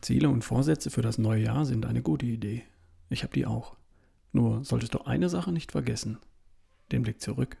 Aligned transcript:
Ziele 0.00 0.28
und 0.28 0.42
Vorsätze 0.42 0.90
für 0.90 1.02
das 1.02 1.18
neue 1.18 1.42
Jahr 1.42 1.64
sind 1.64 1.84
eine 1.84 2.02
gute 2.02 2.26
Idee. 2.26 2.62
Ich 3.10 3.22
habe 3.22 3.32
die 3.32 3.46
auch. 3.46 3.76
Nur 4.32 4.64
solltest 4.64 4.94
du 4.94 5.00
eine 5.00 5.28
Sache 5.28 5.52
nicht 5.52 5.72
vergessen. 5.72 6.18
Den 6.92 7.02
Blick 7.02 7.20
zurück. 7.20 7.56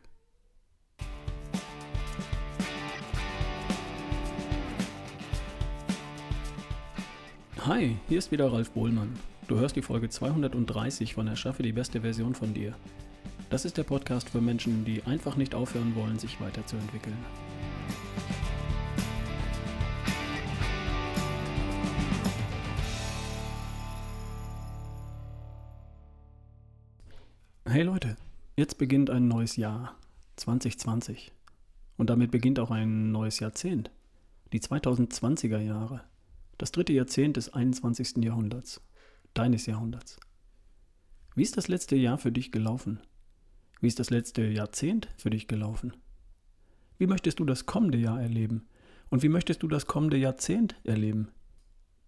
Hi, 7.66 7.96
hier 8.08 8.18
ist 8.18 8.30
wieder 8.30 8.50
Ralf 8.52 8.70
Bohlmann. 8.70 9.12
Du 9.48 9.58
hörst 9.58 9.76
die 9.76 9.82
Folge 9.82 10.08
230 10.08 11.14
von 11.14 11.26
Erschaffe 11.26 11.62
die 11.62 11.72
beste 11.72 12.02
Version 12.02 12.34
von 12.34 12.54
dir. 12.54 12.74
Das 13.50 13.64
ist 13.64 13.76
der 13.76 13.82
Podcast 13.82 14.30
für 14.30 14.40
Menschen, 14.40 14.84
die 14.84 15.02
einfach 15.04 15.36
nicht 15.36 15.54
aufhören 15.54 15.94
wollen, 15.94 16.18
sich 16.18 16.40
weiterzuentwickeln. 16.40 17.16
Hey 27.70 27.82
Leute, 27.82 28.16
jetzt 28.56 28.78
beginnt 28.78 29.10
ein 29.10 29.28
neues 29.28 29.56
Jahr, 29.56 29.94
2020. 30.36 31.32
Und 31.98 32.08
damit 32.08 32.30
beginnt 32.30 32.58
auch 32.60 32.70
ein 32.70 33.12
neues 33.12 33.40
Jahrzehnt, 33.40 33.90
die 34.54 34.60
2020er 34.60 35.58
Jahre, 35.58 36.00
das 36.56 36.72
dritte 36.72 36.94
Jahrzehnt 36.94 37.36
des 37.36 37.52
21. 37.52 38.24
Jahrhunderts, 38.24 38.80
deines 39.34 39.66
Jahrhunderts. 39.66 40.18
Wie 41.34 41.42
ist 41.42 41.58
das 41.58 41.68
letzte 41.68 41.94
Jahr 41.94 42.16
für 42.16 42.32
dich 42.32 42.52
gelaufen? 42.52 43.00
Wie 43.82 43.88
ist 43.88 43.98
das 43.98 44.08
letzte 44.08 44.46
Jahrzehnt 44.46 45.08
für 45.18 45.28
dich 45.28 45.46
gelaufen? 45.46 45.92
Wie 46.96 47.06
möchtest 47.06 47.38
du 47.38 47.44
das 47.44 47.66
kommende 47.66 47.98
Jahr 47.98 48.18
erleben? 48.18 48.66
Und 49.10 49.22
wie 49.22 49.28
möchtest 49.28 49.62
du 49.62 49.68
das 49.68 49.84
kommende 49.84 50.16
Jahrzehnt 50.16 50.76
erleben? 50.84 51.28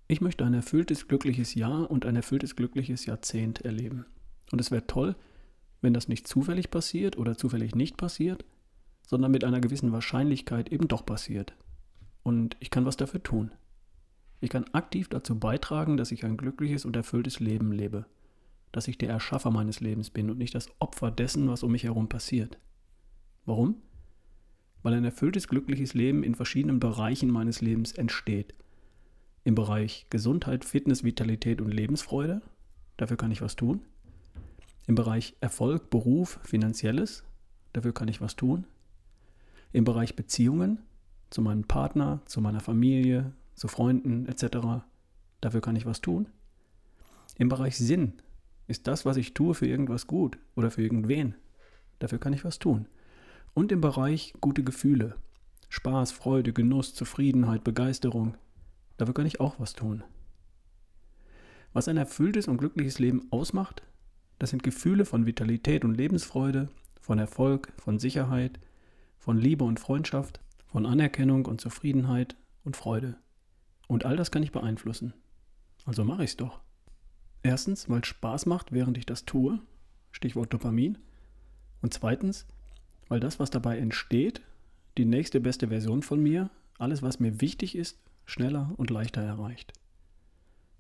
Ich 0.09 0.23
möchte 0.23 0.47
ein 0.47 0.55
erfülltes, 0.55 1.07
glückliches 1.07 1.55
Jahr 1.55 1.91
und 1.91 2.07
ein 2.07 2.17
erfülltes, 2.17 2.57
glückliches 2.57 3.05
Jahrzehnt 3.05 3.61
erleben. 3.61 4.07
Und 4.53 4.59
es 4.59 4.71
wäre 4.71 4.87
toll, 4.87 5.17
wenn 5.81 5.95
das 5.95 6.09
nicht 6.09 6.29
zufällig 6.29 6.71
passiert 6.71 7.17
oder 7.17 7.37
zufällig 7.37 7.75
nicht 7.75 7.97
passiert, 7.97 8.45
sondern 9.07 9.31
mit 9.31 9.45
einer 9.45 9.61
gewissen 9.61 9.93
Wahrscheinlichkeit 9.93 10.71
eben 10.71 10.89
doch 10.89 11.05
passiert. 11.05 11.55
Und 12.23 12.57
ich 12.61 12.71
kann 12.71 12.85
was 12.85 12.97
dafür 12.97 13.23
tun. 13.23 13.51
Ich 14.41 14.51
kann 14.51 14.65
aktiv 14.73 15.09
dazu 15.09 15.39
beitragen, 15.39 15.97
dass 15.97 16.13
ich 16.13 16.25
ein 16.25 16.37
glückliches 16.37 16.85
und 16.85 16.97
erfülltes 16.97 17.41
Leben 17.41 17.73
lebe, 17.73 18.07
dass 18.73 18.89
ich 18.89 18.99
der 18.99 19.11
Erschaffer 19.11 19.51
meines 19.51 19.81
Lebens 19.81 20.11
bin 20.11 20.31
und 20.31 20.39
nicht 20.39 20.55
das 20.55 20.69
Opfer 20.79 21.11
dessen, 21.11 21.49
was 21.49 21.63
um 21.63 21.73
mich 21.73 21.85
herum 21.85 22.09
passiert. 22.09 22.59
Warum? 23.45 23.77
Weil 24.83 24.95
ein 24.95 25.05
erfülltes, 25.05 25.49
glückliches 25.49 25.93
Leben 25.93 26.23
in 26.23 26.35
verschiedenen 26.35 26.81
Bereichen 26.81 27.31
meines 27.31 27.61
Lebens 27.61 27.93
entsteht. 27.93 28.55
Im 29.45 29.55
Bereich 29.55 30.07
Gesundheit, 30.09 30.65
Fitness, 30.65 31.05
Vitalität 31.05 31.61
und 31.61 31.71
Lebensfreude, 31.71 32.43
dafür 32.97 33.17
kann 33.17 33.31
ich 33.31 33.43
was 33.43 33.57
tun. 33.57 33.83
Im 34.87 34.95
Bereich 34.95 35.37
Erfolg, 35.41 35.91
Beruf, 35.91 36.41
Finanzielles, 36.43 37.25
dafür 37.73 37.93
kann 37.93 38.09
ich 38.09 38.21
was 38.21 38.37
tun. 38.37 38.67
Im 39.73 39.85
Bereich 39.85 40.17
Beziehungen, 40.17 40.81
zu 41.31 41.43
meinem 41.43 41.65
Partner, 41.65 42.23
zu 42.27 42.41
meiner 42.41 42.61
Familie, 42.61 43.33
zu 43.55 43.69
Freunden 43.69 44.27
etc., 44.27 44.85
dafür 45.41 45.61
kann 45.61 45.77
ich 45.77 45.87
was 45.87 46.01
tun. 46.01 46.29
Im 47.37 47.49
Bereich 47.49 47.77
Sinn, 47.77 48.15
ist 48.67 48.87
das, 48.87 49.05
was 49.05 49.17
ich 49.17 49.35
tue, 49.35 49.55
für 49.55 49.67
irgendwas 49.67 50.07
gut 50.07 50.39
oder 50.55 50.71
für 50.71 50.83
irgendwen, 50.83 51.35
dafür 51.99 52.19
kann 52.19 52.33
ich 52.33 52.45
was 52.45 52.59
tun. 52.59 52.87
Und 53.53 53.73
im 53.73 53.81
Bereich 53.81 54.33
gute 54.41 54.63
Gefühle, 54.63 55.17
Spaß, 55.69 56.13
Freude, 56.13 56.53
Genuss, 56.53 56.95
Zufriedenheit, 56.95 57.65
Begeisterung, 57.65 58.37
dafür 58.97 59.15
kann 59.15 59.27
ich 59.27 59.41
auch 59.41 59.59
was 59.59 59.75
tun. 59.75 60.05
Was 61.73 61.89
ein 61.89 61.97
erfülltes 61.97 62.49
und 62.49 62.59
glückliches 62.59 62.99
Leben 62.99 63.27
ausmacht, 63.31 63.83
das 64.41 64.51
sind 64.51 64.63
Gefühle 64.63 65.05
von 65.05 65.27
Vitalität 65.27 65.85
und 65.85 65.95
Lebensfreude, 65.95 66.71
von 67.03 67.19
Erfolg, 67.19 67.73
von 67.77 67.99
Sicherheit, 67.99 68.59
von 69.19 69.37
Liebe 69.37 69.65
und 69.65 69.79
Freundschaft, 69.79 70.41
von 70.67 70.87
Anerkennung 70.87 71.45
und 71.45 71.61
Zufriedenheit 71.61 72.37
und 72.65 72.75
Freude. 72.75 73.17
Und 73.87 74.07
all 74.07 74.17
das 74.17 74.31
kann 74.31 74.43
ich 74.43 74.51
beeinflussen. 74.51 75.13
Also 75.85 76.05
mache 76.05 76.25
ich 76.25 76.31
es 76.31 76.37
doch. 76.39 76.61
Erstens, 77.43 77.91
weil 77.91 78.01
es 78.01 78.07
Spaß 78.07 78.47
macht, 78.47 78.73
während 78.73 78.97
ich 78.97 79.05
das 79.05 79.27
tue, 79.27 79.61
Stichwort 80.11 80.55
Dopamin. 80.55 80.97
Und 81.83 81.93
zweitens, 81.93 82.47
weil 83.09 83.21
das, 83.21 83.41
was 83.41 83.51
dabei 83.51 83.77
entsteht, 83.77 84.41
die 84.97 85.05
nächste 85.05 85.41
beste 85.41 85.69
Version 85.69 86.03
von 86.03 86.23
mir, 86.23 86.49
alles, 86.79 87.03
was 87.03 87.21
mir 87.21 87.43
wichtig 87.43 87.75
ist, 87.75 87.99
schneller 88.25 88.73
und 88.79 88.89
leichter 88.89 89.21
erreicht. 89.21 89.75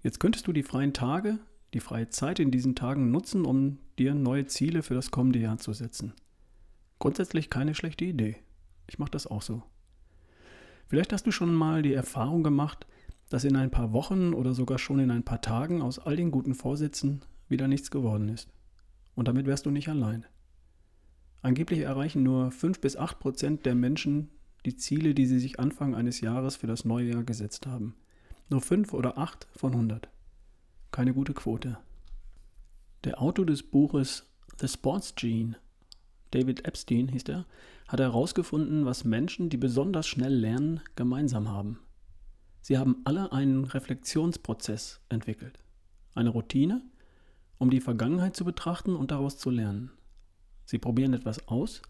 Jetzt 0.02 0.18
könntest 0.18 0.46
du 0.46 0.54
die 0.54 0.62
freien 0.62 0.94
Tage 0.94 1.40
die 1.74 1.80
freie 1.80 2.08
Zeit 2.08 2.38
in 2.38 2.50
diesen 2.50 2.74
Tagen 2.74 3.10
nutzen, 3.10 3.44
um 3.44 3.78
dir 3.98 4.14
neue 4.14 4.46
Ziele 4.46 4.82
für 4.82 4.94
das 4.94 5.10
kommende 5.10 5.38
Jahr 5.38 5.58
zu 5.58 5.72
setzen. 5.72 6.14
Grundsätzlich 6.98 7.50
keine 7.50 7.74
schlechte 7.74 8.04
Idee. 8.04 8.36
Ich 8.88 8.98
mache 8.98 9.10
das 9.10 9.26
auch 9.26 9.42
so. 9.42 9.62
Vielleicht 10.88 11.12
hast 11.12 11.26
du 11.26 11.30
schon 11.30 11.54
mal 11.54 11.82
die 11.82 11.94
Erfahrung 11.94 12.42
gemacht, 12.42 12.86
dass 13.28 13.44
in 13.44 13.54
ein 13.56 13.70
paar 13.70 13.92
Wochen 13.92 14.34
oder 14.34 14.54
sogar 14.54 14.78
schon 14.78 14.98
in 14.98 15.10
ein 15.12 15.22
paar 15.22 15.40
Tagen 15.40 15.82
aus 15.82 16.00
all 16.00 16.16
den 16.16 16.32
guten 16.32 16.54
Vorsätzen 16.54 17.24
wieder 17.48 17.68
nichts 17.68 17.90
geworden 17.90 18.28
ist. 18.28 18.48
Und 19.14 19.28
damit 19.28 19.46
wärst 19.46 19.66
du 19.66 19.70
nicht 19.70 19.88
allein. 19.88 20.26
Angeblich 21.42 21.80
erreichen 21.80 22.22
nur 22.22 22.50
5 22.50 22.80
bis 22.80 22.96
8 22.96 23.20
Prozent 23.20 23.66
der 23.66 23.76
Menschen 23.76 24.30
die 24.66 24.76
Ziele, 24.76 25.14
die 25.14 25.26
sie 25.26 25.38
sich 25.38 25.58
Anfang 25.60 25.94
eines 25.94 26.20
Jahres 26.20 26.56
für 26.56 26.66
das 26.66 26.84
neue 26.84 27.12
Jahr 27.12 27.22
gesetzt 27.22 27.66
haben. 27.66 27.94
Nur 28.48 28.60
5 28.60 28.92
oder 28.92 29.16
8 29.16 29.46
von 29.52 29.72
100 29.72 30.10
keine 30.90 31.14
gute 31.14 31.34
Quote. 31.34 31.78
Der 33.04 33.20
Autor 33.20 33.46
des 33.46 33.62
Buches 33.62 34.26
The 34.58 34.68
Sports 34.68 35.14
Gene, 35.14 35.56
David 36.30 36.66
Epstein 36.66 37.08
hieß 37.08 37.24
er, 37.28 37.46
hat 37.88 38.00
herausgefunden, 38.00 38.84
was 38.84 39.04
Menschen, 39.04 39.48
die 39.48 39.56
besonders 39.56 40.06
schnell 40.06 40.34
lernen, 40.34 40.80
gemeinsam 40.96 41.48
haben. 41.48 41.80
Sie 42.60 42.76
haben 42.76 42.96
alle 43.04 43.32
einen 43.32 43.64
Reflexionsprozess 43.64 45.00
entwickelt, 45.08 45.58
eine 46.14 46.30
Routine, 46.30 46.82
um 47.58 47.70
die 47.70 47.80
Vergangenheit 47.80 48.36
zu 48.36 48.44
betrachten 48.44 48.94
und 48.94 49.10
daraus 49.10 49.38
zu 49.38 49.50
lernen. 49.50 49.90
Sie 50.66 50.78
probieren 50.78 51.14
etwas 51.14 51.48
aus, 51.48 51.82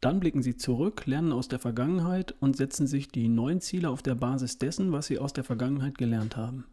dann 0.00 0.20
blicken 0.20 0.42
sie 0.42 0.56
zurück, 0.56 1.06
lernen 1.06 1.32
aus 1.32 1.48
der 1.48 1.58
Vergangenheit 1.58 2.34
und 2.40 2.56
setzen 2.56 2.86
sich 2.86 3.08
die 3.08 3.28
neuen 3.28 3.60
Ziele 3.60 3.90
auf 3.90 4.02
der 4.02 4.14
Basis 4.14 4.58
dessen, 4.58 4.92
was 4.92 5.06
sie 5.06 5.18
aus 5.18 5.32
der 5.32 5.44
Vergangenheit 5.44 5.98
gelernt 5.98 6.36
haben. 6.36 6.66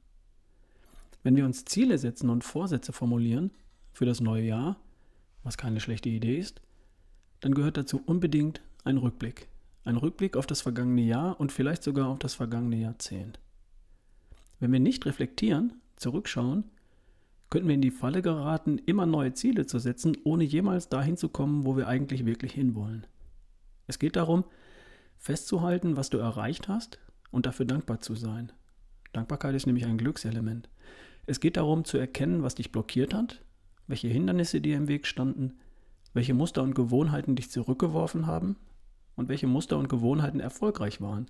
Wenn 1.26 1.36
wir 1.36 1.46
uns 1.46 1.66
Ziele 1.66 1.98
setzen 1.98 2.30
und 2.30 2.44
Vorsätze 2.44 2.94
formulieren 2.94 3.50
für 3.94 4.06
das 4.06 4.22
neue 4.22 4.44
Jahr, 4.44 4.78
was 5.42 5.58
keine 5.58 5.80
schlechte 5.80 6.08
Idee 6.08 6.38
ist, 6.38 6.62
dann 7.40 7.56
gehört 7.56 7.78
dazu 7.78 8.00
unbedingt 8.06 8.62
ein 8.84 8.98
Rückblick. 8.98 9.48
Ein 9.86 9.98
Rückblick 9.98 10.38
auf 10.38 10.46
das 10.46 10.62
vergangene 10.62 11.02
Jahr 11.02 11.40
und 11.40 11.52
vielleicht 11.52 11.82
sogar 11.82 12.10
auf 12.10 12.20
das 12.20 12.36
vergangene 12.36 12.76
Jahrzehnt. 12.76 13.40
Wenn 14.60 14.72
wir 14.72 14.80
nicht 14.80 15.08
reflektieren, 15.08 15.74
zurückschauen, 15.96 16.66
könnten 17.50 17.70
wir 17.70 17.76
in 17.76 17.82
die 17.82 17.90
Falle 17.90 18.22
geraten, 18.22 18.78
immer 18.78 19.08
neue 19.08 19.34
Ziele 19.34 19.66
zu 19.66 19.80
setzen, 19.80 20.16
ohne 20.26 20.44
jemals 20.44 20.90
dahin 20.90 21.18
zu 21.18 21.30
kommen, 21.30 21.66
wo 21.66 21.76
wir 21.76 21.88
eigentlich 21.88 22.28
wirklich 22.28 22.54
hinwollen. 22.54 23.08
Es 23.88 23.98
geht 23.98 24.16
darum, 24.16 24.46
festzuhalten, 25.18 25.98
was 25.98 26.12
du 26.12 26.20
erreicht 26.20 26.68
hast 26.68 27.00
und 27.32 27.48
dafür 27.48 27.66
dankbar 27.66 28.00
zu 28.00 28.14
sein. 28.14 28.52
Dankbarkeit 29.12 29.56
ist 29.56 29.66
nämlich 29.66 29.88
ein 29.88 29.98
Glückselement. 29.98 30.70
Es 31.28 31.40
geht 31.40 31.58
darum 31.58 31.86
zu 31.86 31.98
erkennen, 31.98 32.44
was 32.44 32.56
dich 32.56 32.72
blockiert 32.72 33.14
hat, 33.14 33.44
welche 33.88 34.08
Hindernisse 34.08 34.62
dir 34.62 34.78
im 34.78 34.88
Weg 34.88 35.08
standen, 35.08 35.58
welche 36.14 36.34
Muster 36.34 36.62
und 36.62 36.76
Gewohnheiten 36.76 37.36
dich 37.36 37.50
zurückgeworfen 37.50 38.28
haben 38.28 38.58
und 39.16 39.28
welche 39.28 39.48
Muster 39.48 39.78
und 39.78 39.90
Gewohnheiten 39.90 40.40
erfolgreich 40.40 41.02
waren 41.02 41.28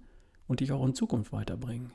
und 0.47 0.59
dich 0.59 0.71
auch 0.71 0.85
in 0.85 0.95
Zukunft 0.95 1.31
weiterbringen. 1.31 1.93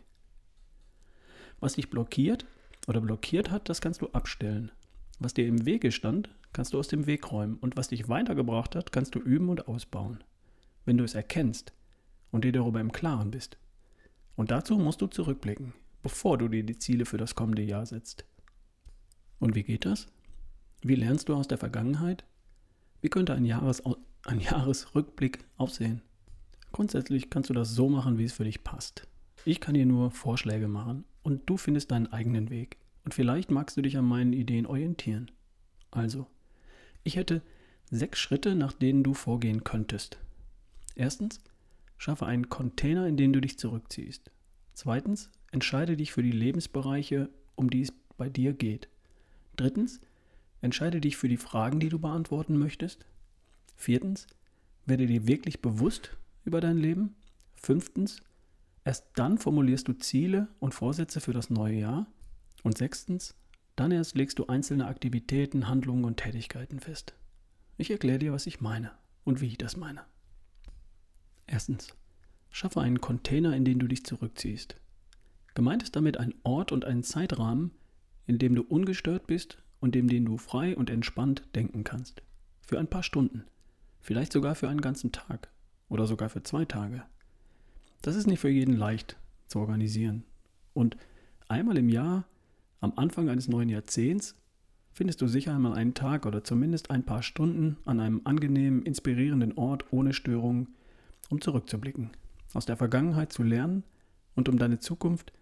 Was 1.61 1.75
dich 1.75 1.91
blockiert 1.91 2.47
oder 2.89 3.03
blockiert 3.03 3.51
hat, 3.51 3.69
das 3.69 3.83
kannst 3.83 4.01
du 4.01 4.09
abstellen. 4.09 4.73
Was 5.19 5.35
dir 5.35 5.47
im 5.47 5.67
Wege 5.67 5.93
stand, 5.93 6.31
kannst 6.55 6.73
du 6.73 6.79
aus 6.79 6.89
dem 6.89 7.07
Weg 7.07 7.31
räumen 7.31 7.59
und 7.59 7.77
was 7.77 7.89
dich 7.89 8.09
weitergebracht 8.09 8.75
hat, 8.75 8.93
kannst 8.93 9.15
du 9.15 9.19
üben 9.19 9.51
und 9.51 9.69
ausbauen. 9.69 10.25
Wenn 10.87 10.97
du 10.97 11.05
es 11.05 11.15
erkennst 11.15 11.75
und 12.31 12.45
dir 12.45 12.53
darüber 12.53 12.81
im 12.81 12.93
Klaren 12.93 13.31
bist. 13.31 13.59
Und 14.37 14.51
dazu 14.51 14.79
musst 14.79 15.03
du 15.03 15.07
zurückblicken 15.07 15.75
bevor 16.03 16.39
du 16.39 16.49
dir 16.49 16.63
die 16.65 16.79
Ziele 16.79 17.05
für 17.05 17.19
das 17.19 17.35
kommende 17.35 17.63
Jahr 17.63 17.87
setzt. 17.87 18.25
Und 19.39 19.55
wie 19.55 19.63
geht 19.63 19.87
das? 19.87 20.07
Wie 20.83 20.95
lernst 20.95 21.29
du 21.29 21.35
aus 21.35 21.49
der 21.49 21.59
Vergangenheit? 21.59 22.25
Wie 23.01 23.09
könnte 23.09 23.35
ein, 23.35 23.45
Jahres 23.45 23.83
ein 24.25 24.41
Jahresrückblick 24.41 25.45
aussehen? 25.57 26.03
Grundsätzlich 26.73 27.31
kannst 27.31 27.51
du 27.51 27.55
das 27.55 27.75
so 27.75 27.89
machen, 27.89 28.19
wie 28.19 28.25
es 28.25 28.33
für 28.33 28.45
dich 28.45 28.63
passt. 28.63 29.07
Ich 29.45 29.61
kann 29.61 29.75
dir 29.75 29.87
nur 29.87 30.11
Vorschläge 30.11 30.69
machen 30.69 31.05
und 31.23 31.49
du 31.49 31.57
findest 31.57 31.91
deinen 31.91 32.13
eigenen 32.13 32.51
Weg. 32.51 32.77
Und 33.05 33.15
vielleicht 33.15 33.51
magst 33.51 33.77
du 33.77 33.83
dich 33.83 33.97
an 33.97 34.05
meinen 34.05 34.33
Ideen 34.33 34.67
orientieren. 34.67 35.31
Also, 35.91 36.27
ich 37.03 37.17
hätte 37.17 37.43
sechs 37.91 38.19
Schritte, 38.21 38.55
nach 38.55 38.73
denen 38.73 39.03
du 39.03 39.15
vorgehen 39.15 39.65
könntest. 39.65 40.19
Erstens, 40.95 41.41
schaffe 41.97 42.27
einen 42.27 42.49
Container, 42.49 43.07
in 43.07 43.17
den 43.17 43.33
du 43.33 43.41
dich 43.41 43.59
zurückziehst. 43.59 44.31
Zweitens, 44.83 45.29
entscheide 45.53 45.95
dich 45.95 46.11
für 46.11 46.23
die 46.23 46.31
Lebensbereiche, 46.31 47.29
um 47.55 47.69
die 47.69 47.83
es 47.83 47.93
bei 48.17 48.31
dir 48.31 48.55
geht. 48.55 48.89
Drittens, 49.57 50.01
entscheide 50.63 51.03
dich 51.03 51.19
für 51.19 51.29
die 51.29 51.37
Fragen, 51.37 51.81
die 51.81 51.91
du 51.91 51.99
beantworten 51.99 52.57
möchtest. 52.57 53.05
Viertens, 53.77 54.27
werde 54.87 55.07
dir 55.07 55.27
wirklich 55.27 55.61
bewusst 55.61 56.17
über 56.47 56.63
dein 56.63 56.79
Leben. 56.79 57.15
Fünftens, 57.57 58.23
erst 58.83 59.05
dann 59.17 59.37
formulierst 59.37 59.87
du 59.87 59.93
Ziele 59.93 60.49
und 60.61 60.73
Vorsätze 60.73 61.21
für 61.21 61.35
das 61.35 61.51
neue 61.51 61.81
Jahr. 61.81 62.07
Und 62.63 62.79
sechstens, 62.79 63.35
dann 63.77 63.91
erst 63.91 64.17
legst 64.17 64.39
du 64.39 64.47
einzelne 64.47 64.87
Aktivitäten, 64.87 65.69
Handlungen 65.69 66.07
und 66.07 66.17
Tätigkeiten 66.17 66.81
fest. 66.81 67.13
Ich 67.77 67.91
erkläre 67.91 68.19
dir, 68.19 68.33
was 68.33 68.47
ich 68.47 68.63
meine 68.63 68.93
und 69.25 69.43
wie 69.43 69.49
ich 69.49 69.59
das 69.59 69.77
meine. 69.77 70.07
Erstens, 71.47 71.95
schaffe 72.51 72.81
einen 72.81 73.01
Container, 73.01 73.57
in 73.57 73.65
den 73.65 73.79
du 73.79 73.87
dich 73.87 74.05
zurückziehst. 74.05 74.77
Gemeint 75.55 75.83
ist 75.83 75.97
damit 75.97 76.17
ein 76.17 76.35
Ort 76.43 76.73
und 76.73 76.85
ein 76.85 77.03
Zeitrahmen, 77.03 77.73
in 78.27 78.39
dem 78.39 78.55
du 78.55 78.63
ungestört 78.63 79.27
bist 79.27 79.59
und 79.81 79.97
in 79.97 80.09
dem 80.09 80.25
du 80.25 80.37
frei 80.37 80.77
und 80.77 80.91
entspannt 80.91 81.43
denken 81.55 81.85
kannst. 81.85 82.23
Für 82.63 82.79
ein 82.79 82.89
paar 82.89 83.03
Stunden. 83.03 83.45
Vielleicht 84.01 84.33
sogar 84.33 84.55
für 84.55 84.69
einen 84.69 84.81
ganzen 84.81 85.13
Tag. 85.13 85.49
Oder 85.89 86.07
sogar 86.07 86.29
für 86.29 86.43
zwei 86.43 86.65
Tage. 86.65 87.03
Das 88.03 88.15
ist 88.15 88.27
nicht 88.27 88.41
für 88.41 88.49
jeden 88.49 88.77
leicht 88.77 89.17
zu 89.49 89.59
organisieren. 89.59 90.25
Und 90.73 90.97
einmal 91.49 91.77
im 91.77 91.89
Jahr, 91.89 92.25
am 92.81 92.93
Anfang 92.97 93.29
eines 93.29 93.49
neuen 93.49 93.69
Jahrzehnts, 93.69 94.37
findest 94.93 95.21
du 95.21 95.27
sicher 95.27 95.55
einmal 95.55 95.75
einen 95.75 95.95
Tag 95.95 96.27
oder 96.27 96.45
zumindest 96.45 96.91
ein 96.91 97.05
paar 97.05 97.23
Stunden 97.23 97.77
an 97.85 98.01
einem 98.01 98.23
angenehmen, 98.25 98.83
inspirierenden 98.83 99.59
Ort 99.59 99.93
ohne 99.93 100.13
Störungen, 100.13 100.75
um 101.29 101.41
zurückzublicken, 101.41 102.11
aus 102.55 102.67
der 102.67 102.77
Vergangenheit 102.77 103.33
zu 103.33 103.43
lernen 103.43 103.85
und 104.35 104.49
um 104.49 104.59
deine 104.59 104.79
Zukunft 104.79 105.33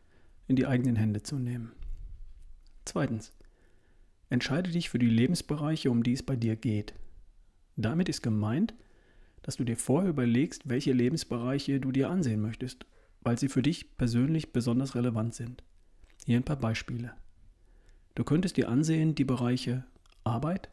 in 0.47 0.57
die 0.57 0.67
eigenen 0.67 0.97
Hände 0.97 1.23
zu 1.23 1.39
nehmen. 1.39 1.73
Zweitens, 2.85 3.33
entscheide 4.31 4.71
dich 4.71 4.89
für 4.89 4.99
die 4.99 5.11
Lebensbereiche, 5.11 5.91
um 5.91 6.03
die 6.03 6.13
es 6.13 6.23
bei 6.23 6.37
dir 6.37 6.57
geht. 6.57 6.95
Damit 7.77 8.09
ist 8.09 8.23
gemeint, 8.23 8.75
dass 9.43 9.57
du 9.57 9.65
dir 9.65 9.77
vorher 9.77 10.11
überlegst, 10.11 10.69
welche 10.69 10.93
Lebensbereiche 10.93 11.81
du 11.81 11.93
dir 11.93 12.11
ansehen 12.11 12.41
möchtest, 12.41 12.87
weil 13.21 13.39
sie 13.39 13.49
für 13.49 13.63
dich 13.63 13.97
persönlich 13.97 14.53
besonders 14.53 14.95
relevant 14.95 15.35
sind. 15.35 15.63
Hier 16.25 16.37
ein 16.37 16.45
paar 16.45 16.59
Beispiele. 16.59 17.13
Du 18.15 18.25
könntest 18.25 18.57
dir 18.57 18.69
ansehen 18.69 19.15
die 19.15 19.25
Bereiche 19.25 19.85
Arbeit, 20.25 20.71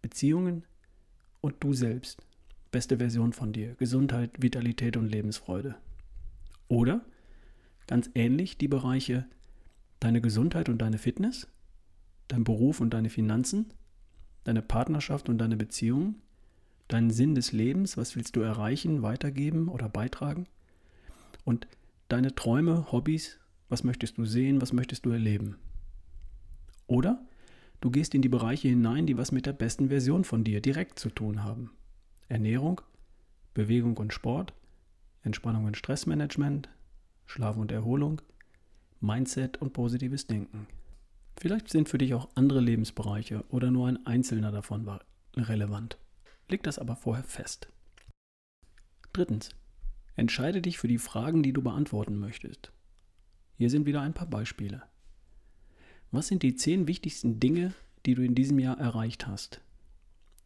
Beziehungen 0.00 0.64
und 1.40 1.56
du 1.60 1.74
selbst. 1.74 2.22
Beste 2.72 2.96
Version 2.96 3.34
von 3.34 3.52
dir. 3.52 3.74
Gesundheit, 3.74 4.30
Vitalität 4.40 4.96
und 4.96 5.06
Lebensfreude. 5.06 5.76
Oder 6.68 7.02
ganz 7.86 8.08
ähnlich 8.14 8.56
die 8.56 8.66
Bereiche 8.66 9.26
deine 10.00 10.22
Gesundheit 10.22 10.70
und 10.70 10.78
deine 10.78 10.96
Fitness, 10.96 11.46
dein 12.28 12.44
Beruf 12.44 12.80
und 12.80 12.94
deine 12.94 13.10
Finanzen, 13.10 13.74
deine 14.44 14.62
Partnerschaft 14.62 15.28
und 15.28 15.36
deine 15.36 15.58
Beziehungen, 15.58 16.22
deinen 16.88 17.10
Sinn 17.10 17.34
des 17.34 17.52
Lebens, 17.52 17.98
was 17.98 18.16
willst 18.16 18.36
du 18.36 18.40
erreichen, 18.40 19.02
weitergeben 19.02 19.68
oder 19.68 19.90
beitragen 19.90 20.46
und 21.44 21.66
deine 22.08 22.34
Träume, 22.34 22.90
Hobbys, 22.90 23.38
was 23.68 23.84
möchtest 23.84 24.16
du 24.16 24.24
sehen, 24.24 24.62
was 24.62 24.72
möchtest 24.72 25.04
du 25.04 25.10
erleben. 25.10 25.56
Oder 26.86 27.22
du 27.82 27.90
gehst 27.90 28.14
in 28.14 28.22
die 28.22 28.30
Bereiche 28.30 28.68
hinein, 28.68 29.06
die 29.06 29.18
was 29.18 29.30
mit 29.30 29.44
der 29.44 29.52
besten 29.52 29.90
Version 29.90 30.24
von 30.24 30.42
dir 30.42 30.62
direkt 30.62 30.98
zu 30.98 31.10
tun 31.10 31.44
haben. 31.44 31.70
Ernährung, 32.32 32.80
Bewegung 33.52 33.98
und 33.98 34.14
Sport, 34.14 34.54
Entspannung 35.22 35.66
und 35.66 35.76
Stressmanagement, 35.76 36.70
Schlaf 37.26 37.58
und 37.58 37.70
Erholung, 37.70 38.22
Mindset 39.00 39.60
und 39.60 39.74
positives 39.74 40.26
Denken. 40.26 40.66
Vielleicht 41.36 41.68
sind 41.68 41.90
für 41.90 41.98
dich 41.98 42.14
auch 42.14 42.30
andere 42.34 42.60
Lebensbereiche 42.60 43.44
oder 43.50 43.70
nur 43.70 43.86
ein 43.86 44.06
einzelner 44.06 44.50
davon 44.50 44.88
relevant. 45.36 45.98
Leg 46.48 46.62
das 46.62 46.78
aber 46.78 46.96
vorher 46.96 47.24
fest. 47.24 47.68
Drittens. 49.12 49.50
Entscheide 50.16 50.62
dich 50.62 50.78
für 50.78 50.88
die 50.88 50.98
Fragen, 50.98 51.42
die 51.42 51.52
du 51.52 51.60
beantworten 51.60 52.18
möchtest. 52.18 52.72
Hier 53.58 53.68
sind 53.68 53.84
wieder 53.84 54.00
ein 54.00 54.14
paar 54.14 54.26
Beispiele. 54.26 54.82
Was 56.10 56.28
sind 56.28 56.42
die 56.42 56.54
zehn 56.54 56.86
wichtigsten 56.86 57.40
Dinge, 57.40 57.74
die 58.06 58.14
du 58.14 58.22
in 58.22 58.34
diesem 58.34 58.58
Jahr 58.58 58.78
erreicht 58.78 59.26
hast? 59.26 59.60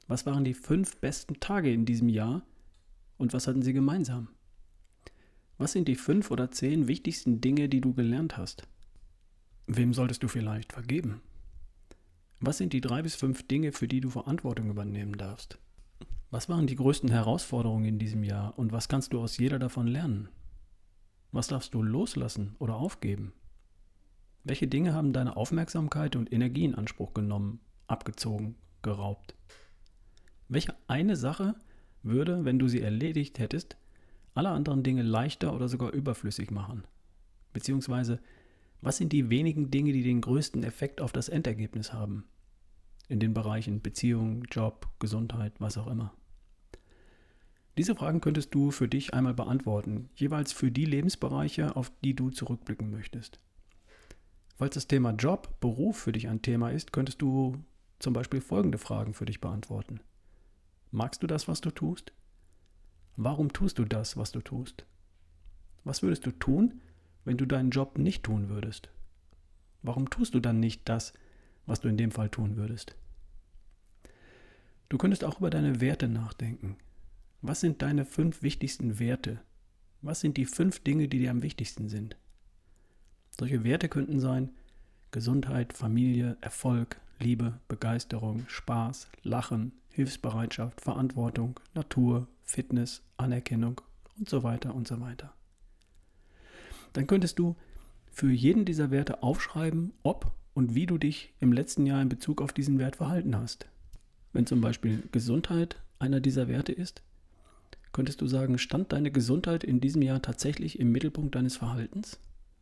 Was 0.09 0.25
waren 0.27 0.45
die 0.45 0.55
fünf 0.55 0.99
besten 0.99 1.41
Tage 1.41 1.73
in 1.73 1.85
diesem 1.85 2.09
Jahr 2.09 2.43
und 3.19 3.33
was 3.33 3.47
hatten 3.47 3.63
sie 3.63 3.73
gemeinsam? 3.73 4.29
Was 5.59 5.73
sind 5.73 5.89
die 5.89 5.97
fünf 5.97 6.31
oder 6.31 6.51
zehn 6.51 6.87
wichtigsten 6.87 7.41
Dinge, 7.41 7.69
die 7.69 7.81
du 7.81 7.93
gelernt 7.93 8.37
hast? 8.37 8.69
Wem 9.67 9.95
solltest 9.95 10.23
du 10.23 10.29
vielleicht 10.29 10.73
vergeben? 10.73 11.23
Was 12.41 12.59
sind 12.59 12.73
die 12.73 12.81
drei 12.81 13.03
bis 13.03 13.17
fünf 13.17 13.49
Dinge, 13.49 13.73
für 13.73 13.89
die 13.89 14.01
du 14.01 14.11
Verantwortung 14.11 14.69
übernehmen 14.69 15.17
darfst? 15.17 15.59
Was 16.31 16.49
waren 16.49 16.67
die 16.67 16.77
größten 16.77 17.11
Herausforderungen 17.11 17.87
in 17.87 17.99
diesem 17.99 18.23
Jahr 18.23 18.59
und 18.59 18.73
was 18.73 18.89
kannst 18.89 19.13
du 19.13 19.21
aus 19.21 19.39
jeder 19.39 19.59
davon 19.59 19.87
lernen? 19.87 20.29
Was 21.33 21.49
darfst 21.49 21.75
du 21.75 21.83
loslassen 21.83 22.55
oder 22.59 22.77
aufgeben? 22.77 23.33
Welche 24.45 24.69
Dinge 24.69 24.93
haben 24.93 25.13
deine 25.13 25.37
Aufmerksamkeit 25.37 26.15
und 26.15 26.33
Energie 26.33 26.65
in 26.65 26.75
Anspruch 26.75 27.15
genommen, 27.15 27.61
abgezogen, 27.89 28.55
geraubt? 28.83 29.35
Welche 30.49 30.75
eine 30.87 31.17
Sache 31.17 31.57
würde, 32.03 32.45
wenn 32.45 32.59
du 32.59 32.69
sie 32.69 32.81
erledigt 32.81 33.39
hättest, 33.39 33.77
alle 34.35 34.51
anderen 34.51 34.83
Dinge 34.83 35.03
leichter 35.03 35.53
oder 35.55 35.69
sogar 35.69 35.93
überflüssig 35.93 36.51
machen? 36.51 36.85
Beziehungsweise, 37.53 38.21
was 38.81 38.99
sind 38.99 39.13
die 39.13 39.31
wenigen 39.31 39.71
Dinge, 39.71 39.93
die 39.93 40.03
den 40.03 40.21
größten 40.21 40.63
Effekt 40.63 41.01
auf 41.01 41.11
das 41.11 41.29
Endergebnis 41.29 41.93
haben? 41.93 42.25
In 43.09 43.19
den 43.19 43.35
Bereichen 43.35 43.83
Beziehung, 43.83 44.45
Job, 44.51 44.89
Gesundheit, 44.99 45.55
was 45.59 45.79
auch 45.79 45.87
immer. 45.87 46.13
Diese 47.77 47.95
Fragen 47.95 48.21
könntest 48.21 48.55
du 48.55 48.71
für 48.71 48.89
dich 48.89 49.15
einmal 49.15 49.35
beantworten, 49.35 50.09
jeweils 50.15 50.53
für 50.53 50.71
die 50.71 50.87
Lebensbereiche, 50.87 51.77
auf 51.77 51.91
die 52.05 52.15
du 52.15 52.31
zurückblicken 52.31 52.91
möchtest. 52.91 53.41
Falls 54.57 54.75
das 54.75 54.87
Thema 54.87 55.11
Job, 55.11 55.61
Beruf 55.61 55.99
für 55.99 56.13
dich 56.13 56.29
ein 56.29 56.41
Thema 56.41 56.71
ist, 56.71 56.93
könntest 56.93 57.21
du 57.21 57.57
zum 57.99 58.13
Beispiel 58.13 58.41
folgende 58.41 58.79
Fragen 58.79 59.13
für 59.13 59.27
dich 59.27 59.41
beantworten. 59.41 60.01
Magst 60.97 61.23
du 61.23 61.27
das, 61.27 61.47
was 61.47 61.61
du 61.61 61.71
tust? 61.71 62.15
Warum 63.17 63.53
tust 63.53 63.79
du 63.79 63.85
das, 63.85 64.17
was 64.17 64.33
du 64.33 64.41
tust? 64.41 64.87
Was 65.85 66.01
würdest 66.03 66.25
du 66.25 66.31
tun, 66.31 66.81
wenn 67.27 67.37
du 67.37 67.45
deinen 67.45 67.69
Job 67.69 67.99
nicht 67.99 68.23
tun 68.23 68.49
würdest? 68.49 68.89
Warum 69.83 70.09
tust 70.09 70.33
du 70.33 70.41
dann 70.41 70.59
nicht 70.59 70.89
das, 70.89 71.13
was 71.67 71.81
du 71.81 71.89
in 71.89 71.99
dem 71.99 72.13
Fall 72.13 72.31
tun 72.31 72.57
würdest? 72.57 72.97
Du 74.89 74.97
könntest 74.97 75.23
auch 75.23 75.39
über 75.39 75.51
deine 75.51 75.83
Werte 75.83 76.09
nachdenken. 76.09 76.79
Was 77.43 77.61
sind 77.61 77.83
deine 77.83 78.07
fünf 78.07 78.41
wichtigsten 78.41 78.99
Werte? 78.99 79.43
Was 80.01 80.21
sind 80.21 80.39
die 80.39 80.47
fünf 80.47 80.83
Dinge, 80.83 81.09
die 81.09 81.19
dir 81.19 81.31
am 81.31 81.43
wichtigsten 81.43 81.91
sind? 81.91 82.17
Solche 83.39 83.65
Werte 83.65 83.91
könnten 83.91 84.19
sein 84.19 84.55
Gesundheit, 85.11 85.75
Familie, 85.75 86.39
Erfolg, 86.41 86.99
Liebe, 87.19 87.61
Begeisterung, 87.69 88.47
Spaß, 88.49 89.11
Lachen, 89.25 89.73
Hilfsbereitschaft, 89.97 90.81
Verantwortung, 90.81 91.59
Natur, 91.75 92.29
Fitness, 92.45 93.03
Anerkennung 93.17 93.81
und 94.19 94.29
so 94.29 94.43
weiter 94.43 94.75
und 94.75 94.87
so 94.87 95.01
weiter. 95.01 95.35
Dann 96.93 97.07
könntest 97.07 97.39
du 97.39 97.57
für 98.11 98.31
jeden 98.31 98.65
dieser 98.65 98.91
Werte 98.91 99.23
aufschreiben, 99.23 99.93
ob 100.03 100.33
und 100.55 100.75
wie 100.75 100.87
du 100.87 100.97
dich 100.97 101.35
im 101.41 101.53
letzten 101.53 101.85
Jahr 101.85 102.01
in 102.01 102.09
Bezug 102.09 102.41
auf 102.41 102.53
diesen 102.53 102.79
Wert 102.79 102.97
verhalten 102.97 103.37
hast. 103.37 103.67
Wenn 104.33 104.47
zum 104.47 104.61
Beispiel 104.61 105.03
Gesundheit 105.13 105.83
einer 105.99 106.21
dieser 106.21 106.49
Werte 106.49 106.73
ist, 106.73 107.03
könntest 107.93 108.21
du 108.21 108.27
sagen, 108.27 108.59
stand 108.59 108.93
deine 108.93 109.11
Gesundheit 109.11 109.65
in 109.65 109.81
diesem 109.81 110.03
Jahr 110.03 110.23
tatsächlich 110.23 110.79
im 110.79 110.93
Mittelpunkt 110.93 111.35
deines 111.35 111.57
Verhaltens? 111.57 112.19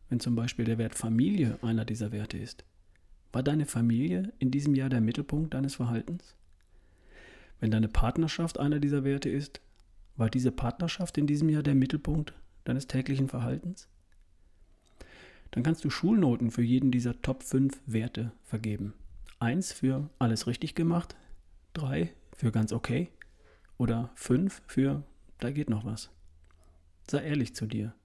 wenn 0.09 0.19
zum 0.19 0.35
Beispiel 0.35 0.65
der 0.65 0.77
Wert 0.77 0.95
Familie 0.95 1.57
einer 1.61 1.85
dieser 1.85 2.11
Werte 2.11 2.37
ist? 2.37 2.63
War 3.31 3.43
deine 3.43 3.65
Familie 3.65 4.31
in 4.39 4.51
diesem 4.51 4.75
Jahr 4.75 4.89
der 4.89 5.01
Mittelpunkt 5.01 5.53
deines 5.53 5.75
Verhaltens? 5.75 6.35
Wenn 7.65 7.71
deine 7.71 7.87
Partnerschaft 7.87 8.59
einer 8.59 8.79
dieser 8.79 9.03
Werte 9.03 9.27
ist, 9.27 9.59
war 10.17 10.29
diese 10.29 10.51
Partnerschaft 10.51 11.17
in 11.17 11.25
diesem 11.25 11.49
Jahr 11.49 11.63
der 11.63 11.73
Mittelpunkt 11.73 12.35
deines 12.63 12.85
täglichen 12.85 13.27
Verhaltens? 13.27 13.89
Dann 15.49 15.63
kannst 15.63 15.83
du 15.83 15.89
Schulnoten 15.89 16.51
für 16.51 16.61
jeden 16.61 16.91
dieser 16.91 17.19
Top 17.23 17.41
5 17.41 17.81
Werte 17.87 18.31
vergeben. 18.43 18.93
Eins 19.39 19.73
für 19.73 20.11
alles 20.19 20.45
richtig 20.45 20.75
gemacht, 20.75 21.15
drei 21.73 22.13
für 22.37 22.51
ganz 22.51 22.71
okay 22.71 23.09
oder 23.79 24.11
fünf 24.13 24.61
für 24.67 25.01
da 25.39 25.49
geht 25.49 25.71
noch 25.71 25.85
was. 25.85 26.11
Sei 27.09 27.23
ehrlich 27.23 27.55
zu 27.55 27.65
dir. 27.65 27.95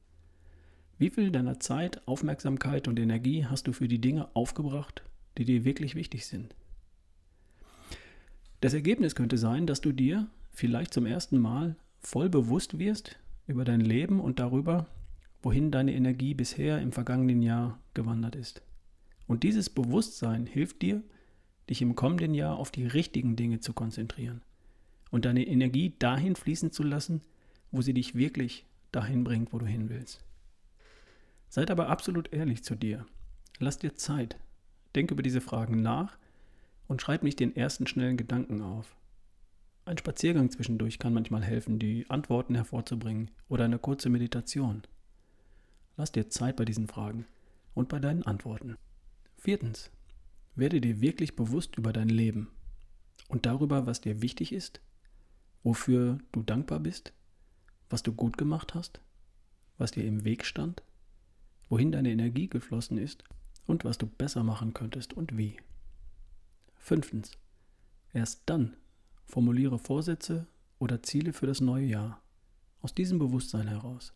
Wie 0.96 1.10
viel 1.10 1.30
deiner 1.30 1.60
Zeit, 1.60 2.00
Aufmerksamkeit 2.08 2.88
und 2.88 2.98
Energie 2.98 3.44
hast 3.44 3.66
du 3.66 3.74
für 3.74 3.88
die 3.88 4.00
Dinge 4.00 4.34
aufgebracht, 4.34 5.02
die 5.36 5.44
dir 5.44 5.66
wirklich 5.66 5.96
wichtig 5.96 6.24
sind? 6.24 6.54
Das 8.60 8.74
Ergebnis 8.74 9.14
könnte 9.14 9.38
sein, 9.38 9.66
dass 9.66 9.80
du 9.80 9.92
dir 9.92 10.28
vielleicht 10.52 10.92
zum 10.92 11.06
ersten 11.06 11.38
Mal 11.38 11.76
voll 12.00 12.28
bewusst 12.28 12.78
wirst 12.78 13.18
über 13.46 13.64
dein 13.64 13.80
Leben 13.80 14.20
und 14.20 14.38
darüber, 14.38 14.86
wohin 15.42 15.70
deine 15.70 15.94
Energie 15.94 16.34
bisher 16.34 16.80
im 16.80 16.92
vergangenen 16.92 17.40
Jahr 17.42 17.80
gewandert 17.94 18.36
ist. 18.36 18.62
Und 19.26 19.42
dieses 19.42 19.70
Bewusstsein 19.70 20.46
hilft 20.46 20.82
dir, 20.82 21.02
dich 21.70 21.80
im 21.80 21.94
kommenden 21.94 22.34
Jahr 22.34 22.56
auf 22.56 22.70
die 22.70 22.86
richtigen 22.86 23.36
Dinge 23.36 23.60
zu 23.60 23.72
konzentrieren 23.72 24.42
und 25.10 25.24
deine 25.24 25.46
Energie 25.46 25.94
dahin 25.98 26.36
fließen 26.36 26.72
zu 26.72 26.82
lassen, 26.82 27.22
wo 27.70 27.80
sie 27.80 27.94
dich 27.94 28.14
wirklich 28.14 28.66
dahin 28.92 29.24
bringt, 29.24 29.52
wo 29.52 29.58
du 29.58 29.66
hin 29.66 29.88
willst. 29.88 30.24
Seid 31.48 31.70
aber 31.70 31.88
absolut 31.88 32.32
ehrlich 32.32 32.62
zu 32.62 32.74
dir. 32.74 33.06
Lass 33.58 33.78
dir 33.78 33.94
Zeit. 33.94 34.36
Denk 34.94 35.10
über 35.10 35.22
diese 35.22 35.40
Fragen 35.40 35.80
nach 35.82 36.18
und 36.90 37.00
schreib 37.00 37.22
nicht 37.22 37.38
den 37.38 37.54
ersten 37.54 37.86
schnellen 37.86 38.16
Gedanken 38.16 38.62
auf. 38.62 38.96
Ein 39.84 39.96
Spaziergang 39.96 40.50
zwischendurch 40.50 40.98
kann 40.98 41.14
manchmal 41.14 41.44
helfen, 41.44 41.78
die 41.78 42.04
Antworten 42.10 42.56
hervorzubringen 42.56 43.30
oder 43.48 43.64
eine 43.64 43.78
kurze 43.78 44.08
Meditation. 44.08 44.82
Lass 45.96 46.10
dir 46.10 46.28
Zeit 46.30 46.56
bei 46.56 46.64
diesen 46.64 46.88
Fragen 46.88 47.26
und 47.74 47.88
bei 47.88 48.00
deinen 48.00 48.24
Antworten. 48.24 48.76
Viertens. 49.36 49.92
Werde 50.56 50.80
dir 50.80 51.00
wirklich 51.00 51.36
bewusst 51.36 51.78
über 51.78 51.92
dein 51.92 52.08
Leben 52.08 52.48
und 53.28 53.46
darüber, 53.46 53.86
was 53.86 54.00
dir 54.00 54.20
wichtig 54.20 54.52
ist, 54.52 54.80
wofür 55.62 56.18
du 56.32 56.42
dankbar 56.42 56.80
bist, 56.80 57.12
was 57.88 58.02
du 58.02 58.12
gut 58.12 58.36
gemacht 58.36 58.74
hast, 58.74 59.00
was 59.78 59.92
dir 59.92 60.04
im 60.04 60.24
Weg 60.24 60.44
stand, 60.44 60.82
wohin 61.68 61.92
deine 61.92 62.10
Energie 62.10 62.48
geflossen 62.48 62.98
ist 62.98 63.22
und 63.68 63.84
was 63.84 63.96
du 63.96 64.08
besser 64.08 64.42
machen 64.42 64.74
könntest 64.74 65.12
und 65.14 65.38
wie. 65.38 65.56
Fünftens. 66.80 67.32
Erst 68.12 68.42
dann 68.46 68.76
formuliere 69.26 69.78
Vorsätze 69.78 70.48
oder 70.78 71.02
Ziele 71.02 71.32
für 71.32 71.46
das 71.46 71.60
neue 71.60 71.86
Jahr. 71.86 72.20
Aus 72.82 72.94
diesem 72.94 73.18
Bewusstsein 73.18 73.68
heraus. 73.68 74.12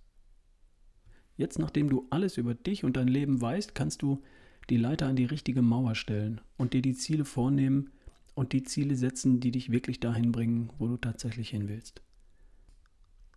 Jetzt, 1.36 1.58
nachdem 1.58 1.88
du 1.88 2.06
alles 2.10 2.36
über 2.36 2.54
dich 2.54 2.84
und 2.84 2.96
dein 2.96 3.08
Leben 3.08 3.40
weißt, 3.40 3.74
kannst 3.74 4.02
du 4.02 4.22
die 4.70 4.76
Leiter 4.76 5.06
an 5.06 5.16
die 5.16 5.26
richtige 5.26 5.62
Mauer 5.62 5.94
stellen 5.94 6.40
und 6.56 6.72
dir 6.72 6.82
die 6.82 6.94
Ziele 6.94 7.24
vornehmen 7.24 7.90
und 8.34 8.52
die 8.52 8.62
Ziele 8.62 8.96
setzen, 8.96 9.40
die 9.40 9.50
dich 9.50 9.70
wirklich 9.70 10.00
dahin 10.00 10.32
bringen, 10.32 10.70
wo 10.78 10.88
du 10.88 10.96
tatsächlich 10.96 11.50
hin 11.50 11.68
willst. 11.68 12.02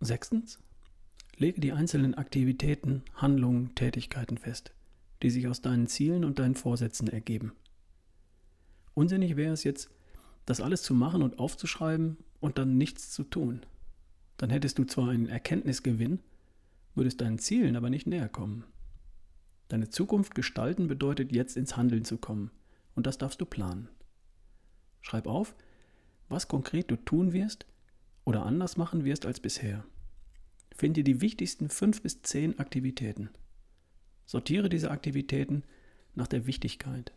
Sechstens, 0.00 0.58
lege 1.36 1.60
die 1.60 1.72
einzelnen 1.72 2.14
Aktivitäten, 2.14 3.02
Handlungen, 3.14 3.74
Tätigkeiten 3.74 4.38
fest, 4.38 4.72
die 5.22 5.30
sich 5.30 5.46
aus 5.48 5.60
deinen 5.60 5.86
Zielen 5.86 6.24
und 6.24 6.38
deinen 6.38 6.54
Vorsätzen 6.54 7.08
ergeben. 7.08 7.52
Unsinnig 8.94 9.36
wäre 9.36 9.52
es 9.52 9.64
jetzt, 9.64 9.90
das 10.46 10.60
alles 10.60 10.82
zu 10.82 10.94
machen 10.94 11.22
und 11.22 11.38
aufzuschreiben 11.38 12.16
und 12.40 12.58
dann 12.58 12.78
nichts 12.78 13.10
zu 13.10 13.24
tun. 13.24 13.60
Dann 14.36 14.50
hättest 14.50 14.78
du 14.78 14.84
zwar 14.84 15.08
einen 15.08 15.28
Erkenntnisgewinn, 15.28 16.20
würdest 16.94 17.20
deinen 17.20 17.38
Zielen 17.38 17.76
aber 17.76 17.90
nicht 17.90 18.06
näher 18.06 18.28
kommen. 18.28 18.64
Deine 19.68 19.90
Zukunft 19.90 20.34
gestalten 20.34 20.88
bedeutet 20.88 21.32
jetzt 21.32 21.56
ins 21.56 21.76
Handeln 21.76 22.04
zu 22.04 22.16
kommen 22.16 22.50
und 22.94 23.06
das 23.06 23.18
darfst 23.18 23.40
du 23.40 23.44
planen. 23.44 23.88
Schreib 25.02 25.26
auf, 25.26 25.54
was 26.28 26.48
konkret 26.48 26.90
du 26.90 26.96
tun 26.96 27.32
wirst 27.32 27.66
oder 28.24 28.44
anders 28.44 28.76
machen 28.76 29.04
wirst 29.04 29.26
als 29.26 29.40
bisher. 29.40 29.84
Finde 30.74 31.02
die 31.02 31.20
wichtigsten 31.20 31.68
fünf 31.68 32.02
bis 32.02 32.22
zehn 32.22 32.58
Aktivitäten. 32.58 33.30
Sortiere 34.26 34.68
diese 34.68 34.90
Aktivitäten 34.90 35.64
nach 36.14 36.26
der 36.26 36.46
Wichtigkeit. 36.46 37.12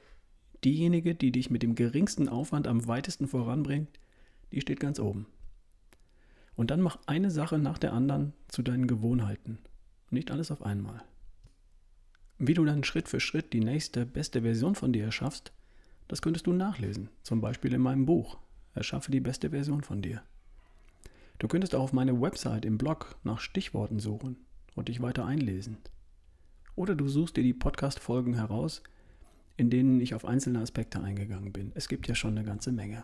Diejenige, 0.63 1.15
die 1.15 1.31
dich 1.31 1.49
mit 1.49 1.63
dem 1.63 1.75
geringsten 1.75 2.29
Aufwand 2.29 2.67
am 2.67 2.87
weitesten 2.87 3.27
voranbringt, 3.27 3.99
die 4.51 4.61
steht 4.61 4.79
ganz 4.79 4.99
oben. 4.99 5.25
Und 6.55 6.71
dann 6.71 6.81
mach 6.81 6.99
eine 7.07 7.31
Sache 7.31 7.57
nach 7.57 7.77
der 7.77 7.93
anderen 7.93 8.33
zu 8.47 8.61
deinen 8.61 8.87
Gewohnheiten. 8.87 9.59
Nicht 10.09 10.29
alles 10.31 10.51
auf 10.51 10.63
einmal. 10.63 11.03
Wie 12.37 12.53
du 12.53 12.65
dann 12.65 12.83
Schritt 12.83 13.07
für 13.07 13.19
Schritt 13.19 13.53
die 13.53 13.61
nächste, 13.61 14.05
beste 14.05 14.41
Version 14.41 14.75
von 14.75 14.91
dir 14.91 15.05
erschaffst, 15.05 15.53
das 16.07 16.21
könntest 16.21 16.47
du 16.47 16.53
nachlesen, 16.53 17.09
zum 17.23 17.39
Beispiel 17.39 17.73
in 17.73 17.81
meinem 17.81 18.05
Buch 18.05 18.37
Erschaffe 18.73 19.11
die 19.11 19.19
beste 19.19 19.49
Version 19.49 19.83
von 19.83 20.01
dir. 20.01 20.23
Du 21.39 21.47
könntest 21.47 21.75
auch 21.75 21.83
auf 21.83 21.93
meine 21.93 22.21
Website 22.21 22.65
im 22.65 22.77
Blog 22.77 23.15
nach 23.23 23.39
Stichworten 23.39 23.99
suchen 23.99 24.37
und 24.75 24.87
dich 24.87 25.01
weiter 25.01 25.25
einlesen. 25.25 25.77
Oder 26.75 26.95
du 26.95 27.07
suchst 27.07 27.37
dir 27.37 27.43
die 27.43 27.53
Podcast-Folgen 27.53 28.33
heraus, 28.35 28.81
in 29.57 29.69
denen 29.69 29.99
ich 30.01 30.15
auf 30.15 30.25
einzelne 30.25 30.59
Aspekte 30.59 31.01
eingegangen 31.01 31.51
bin. 31.51 31.71
Es 31.75 31.87
gibt 31.87 32.07
ja 32.07 32.15
schon 32.15 32.37
eine 32.37 32.45
ganze 32.45 32.71
Menge. 32.71 33.03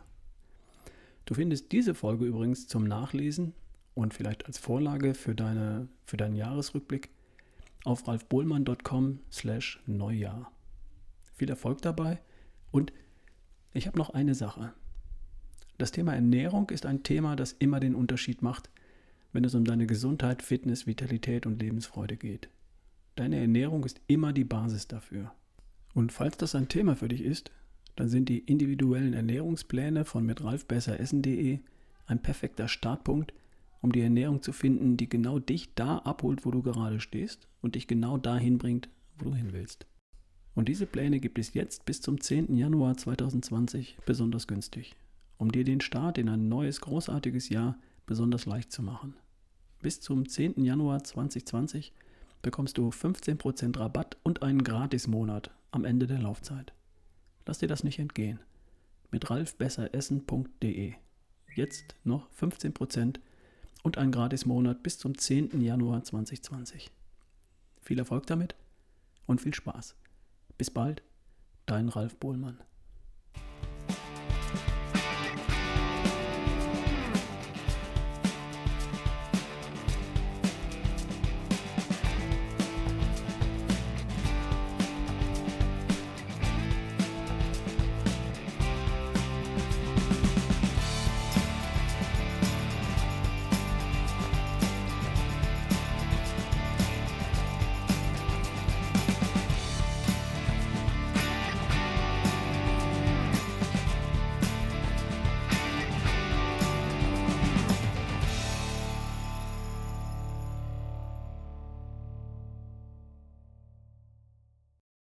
Du 1.25 1.33
findest 1.33 1.71
diese 1.71 1.93
Folge 1.93 2.25
übrigens 2.25 2.67
zum 2.67 2.85
Nachlesen 2.85 3.53
und 3.93 4.13
vielleicht 4.13 4.45
als 4.45 4.57
Vorlage 4.57 5.13
für, 5.13 5.35
deine, 5.35 5.87
für 6.05 6.17
deinen 6.17 6.35
Jahresrückblick 6.35 7.09
auf 7.83 8.07
ralfbohlmann.com 8.07 9.19
slash 9.31 9.81
Neujahr. 9.85 10.51
Viel 11.35 11.49
Erfolg 11.49 11.81
dabei 11.81 12.19
und 12.71 12.93
ich 13.73 13.87
habe 13.87 13.97
noch 13.97 14.11
eine 14.11 14.35
Sache. 14.35 14.73
Das 15.77 15.91
Thema 15.91 16.15
Ernährung 16.15 16.69
ist 16.69 16.85
ein 16.85 17.03
Thema, 17.03 17.35
das 17.35 17.51
immer 17.53 17.79
den 17.79 17.93
Unterschied 17.93 18.41
macht, 18.41 18.69
wenn 19.33 19.43
es 19.43 19.53
um 19.53 19.65
deine 19.65 19.85
Gesundheit, 19.85 20.41
Fitness, 20.41 20.87
Vitalität 20.87 21.45
und 21.45 21.61
Lebensfreude 21.61 22.17
geht. 22.17 22.49
Deine 23.15 23.39
Ernährung 23.39 23.83
ist 23.83 24.01
immer 24.07 24.33
die 24.33 24.43
Basis 24.43 24.87
dafür. 24.87 25.31
Und 25.93 26.11
falls 26.11 26.37
das 26.37 26.55
ein 26.55 26.67
Thema 26.67 26.95
für 26.95 27.07
dich 27.07 27.21
ist, 27.21 27.51
dann 27.95 28.09
sind 28.09 28.29
die 28.29 28.39
individuellen 28.39 29.13
Ernährungspläne 29.13 30.05
von 30.05 30.25
mitralfbesseressen.de 30.25 31.59
ein 32.05 32.21
perfekter 32.21 32.67
Startpunkt, 32.67 33.33
um 33.81 33.91
die 33.91 34.01
Ernährung 34.01 34.41
zu 34.41 34.53
finden, 34.53 34.97
die 34.97 35.09
genau 35.09 35.39
dich 35.39 35.73
da 35.75 35.97
abholt, 35.99 36.45
wo 36.45 36.51
du 36.51 36.61
gerade 36.61 36.99
stehst 36.99 37.47
und 37.61 37.75
dich 37.75 37.87
genau 37.87 38.17
dahin 38.17 38.57
bringt, 38.57 38.89
wo 39.17 39.25
du 39.25 39.35
hin 39.35 39.51
willst. 39.51 39.87
Und 40.55 40.69
diese 40.69 40.85
Pläne 40.85 41.19
gibt 41.19 41.37
es 41.37 41.53
jetzt 41.53 41.85
bis 41.85 42.01
zum 42.01 42.19
10. 42.19 42.55
Januar 42.55 42.97
2020 42.97 43.97
besonders 44.05 44.47
günstig, 44.47 44.95
um 45.37 45.51
dir 45.51 45.63
den 45.63 45.81
Start 45.81 46.17
in 46.17 46.29
ein 46.29 46.49
neues, 46.49 46.81
großartiges 46.81 47.49
Jahr 47.49 47.77
besonders 48.05 48.45
leicht 48.45 48.71
zu 48.71 48.81
machen. 48.81 49.13
Bis 49.81 50.01
zum 50.01 50.27
10. 50.27 50.63
Januar 50.63 51.03
2020 51.03 51.93
bekommst 52.41 52.77
du 52.77 52.89
15% 52.89 53.77
Rabatt 53.77 54.17
und 54.23 54.41
einen 54.41 54.63
Gratismonat 54.63 55.51
am 55.71 55.85
Ende 55.85 56.07
der 56.07 56.19
Laufzeit. 56.19 56.73
Lass 57.45 57.59
dir 57.59 57.67
das 57.67 57.83
nicht 57.83 57.99
entgehen. 57.99 58.39
Mit 59.11 59.29
ralfbesseressen.de. 59.29 60.93
Jetzt 61.55 61.95
noch 62.03 62.29
15% 62.31 63.19
und 63.83 63.97
ein 63.97 64.11
Gratismonat 64.11 64.83
bis 64.83 64.97
zum 64.97 65.17
10. 65.17 65.61
Januar 65.61 66.03
2020. 66.03 66.91
Viel 67.81 67.99
Erfolg 67.99 68.27
damit 68.27 68.55
und 69.25 69.41
viel 69.41 69.53
Spaß. 69.53 69.95
Bis 70.57 70.69
bald, 70.69 71.03
dein 71.65 71.89
Ralf 71.89 72.15
Bohlmann. 72.17 72.59